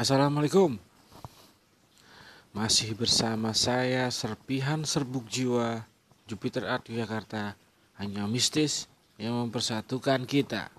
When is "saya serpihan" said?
3.52-4.80